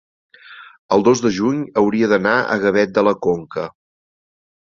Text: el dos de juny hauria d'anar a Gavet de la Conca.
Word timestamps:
el 0.95 1.03
dos 1.07 1.21
de 1.25 1.31
juny 1.39 1.59
hauria 1.81 2.09
d'anar 2.13 2.33
a 2.37 2.57
Gavet 2.65 2.95
de 2.95 3.03
la 3.09 3.13
Conca. 3.29 3.67